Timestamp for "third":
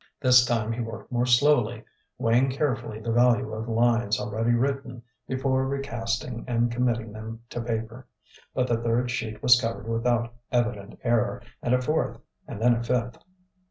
8.81-9.11